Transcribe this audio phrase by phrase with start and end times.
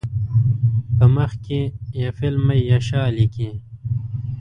[0.95, 1.59] په مخ کې
[2.01, 3.49] یفل من یشاء لیکي.